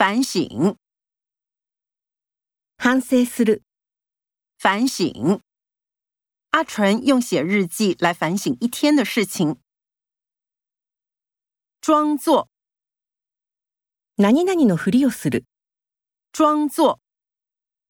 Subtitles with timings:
[0.00, 0.78] 反省，
[2.78, 3.60] 反省する。
[4.56, 5.42] 反省。
[6.52, 9.60] 阿纯用写日记来反省一天的事情。
[11.82, 12.48] 装作，
[14.16, 15.44] なになにのふりをする。
[16.32, 16.98] 装作。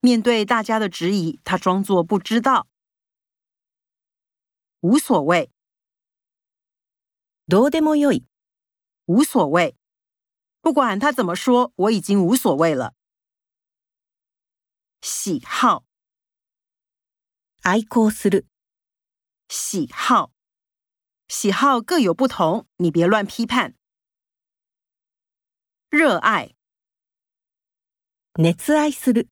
[0.01, 2.67] 面对大家的质疑，他装作不知道。
[4.81, 5.53] 无所谓，
[7.47, 8.25] どうでもよい。
[9.07, 9.77] 无所谓。
[10.63, 12.95] 不管他怎么说，我已经无所谓了。
[15.01, 15.85] 喜好、
[17.63, 18.45] 愛好する，
[19.49, 20.31] 喜好，
[21.29, 23.75] 喜好各有不同，你别乱批判。
[25.89, 26.55] 热爱、
[28.35, 29.29] 熱愛する，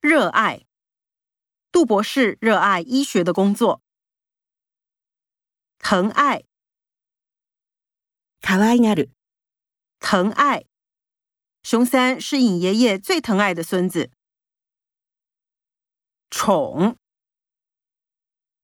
[0.00, 0.64] 热爱。
[1.70, 3.82] 杜博士热爱医学的工作。
[5.78, 6.44] 疼愛、
[8.40, 9.10] 可愛がる。
[10.02, 10.64] 疼爱，
[11.62, 14.10] 熊三是尹爷爷最疼爱的孙子。
[16.28, 16.96] 宠，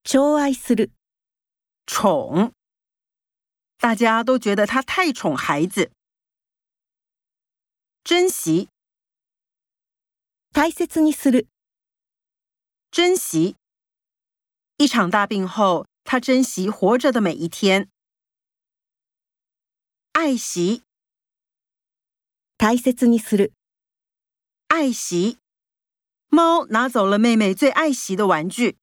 [0.02, 0.90] 宠爱する，
[1.86, 2.52] 宠。
[3.78, 5.92] 大家都觉得他太宠孩子。
[8.02, 8.68] 珍惜，
[10.52, 11.46] 大切にする，
[12.90, 13.54] 珍惜。
[14.78, 17.88] 一场大病后，他珍惜活着的每一天。
[20.12, 20.82] 爱惜。
[22.60, 23.52] 大切にする，
[24.66, 25.36] 爱惜。
[26.32, 28.78] 猫拿走了妹妹最爱惜的玩具。